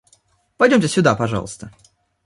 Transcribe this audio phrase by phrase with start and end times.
[0.57, 1.69] Пойдемте сюда, пожалуйста.